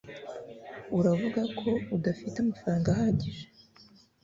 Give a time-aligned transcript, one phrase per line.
[0.97, 3.45] Uravuga ko udafite amafaranga ahagije